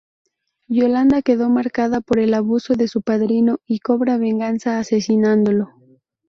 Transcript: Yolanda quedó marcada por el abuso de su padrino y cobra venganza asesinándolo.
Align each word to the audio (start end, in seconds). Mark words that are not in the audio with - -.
Yolanda 0.67 1.21
quedó 1.21 1.49
marcada 1.51 2.01
por 2.01 2.17
el 2.17 2.33
abuso 2.33 2.73
de 2.73 2.87
su 2.87 3.03
padrino 3.03 3.59
y 3.67 3.81
cobra 3.81 4.17
venganza 4.17 4.79
asesinándolo. 4.79 5.69